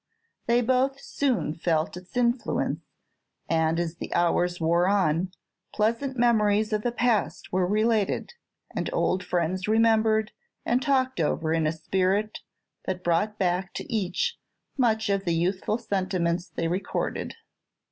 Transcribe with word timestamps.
They 0.47 0.61
both 0.63 0.99
soon 0.99 1.53
felt 1.53 1.95
its 1.95 2.17
influence, 2.17 2.79
and 3.47 3.79
as 3.79 3.97
the 3.97 4.11
hours 4.15 4.59
wore 4.59 4.87
on, 4.87 5.31
pleasant 5.75 6.17
memories 6.17 6.73
of 6.73 6.81
the 6.81 6.91
past 6.91 7.53
were 7.53 7.67
related, 7.67 8.33
and 8.75 8.89
old 8.91 9.23
friends 9.23 9.67
remembered 9.67 10.31
and 10.65 10.81
talked 10.81 11.19
over 11.19 11.53
in 11.53 11.67
a 11.67 11.71
spirit 11.71 12.39
that 12.85 13.03
brought 13.03 13.37
back 13.37 13.75
to 13.75 13.93
each 13.93 14.39
much 14.75 15.07
of 15.07 15.23
the 15.23 15.35
youthful 15.35 15.77
sentiments 15.77 16.49
they 16.49 16.67
recorded. 16.67 17.35